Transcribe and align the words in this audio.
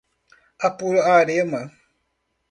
Apuarema 0.67 1.61